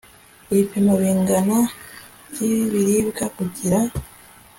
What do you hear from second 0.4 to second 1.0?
ibipimo